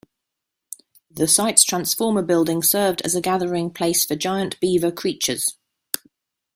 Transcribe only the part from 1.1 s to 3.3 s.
The site's transformer building served as a